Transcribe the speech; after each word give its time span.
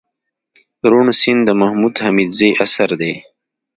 روڼ 0.91 1.05
سيند 1.19 1.41
دمحمود 1.47 1.93
حميدزي 2.05 2.49
اثر 2.63 2.89
دئ 2.99 3.13